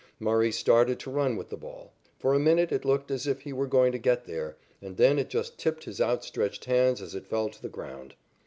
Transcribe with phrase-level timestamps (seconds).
[0.19, 1.93] Murray started to run with the ball.
[2.17, 5.19] For a minute it looked as if he were going to get there, and then
[5.19, 8.15] it just tipped his outstretched hands as it fell to the ground.